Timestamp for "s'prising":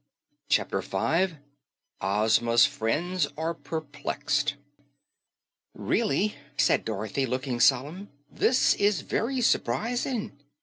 9.41-10.31